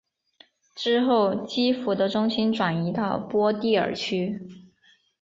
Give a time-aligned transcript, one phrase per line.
[0.73, 4.49] 之后基辅的中心转移到波迪尔区。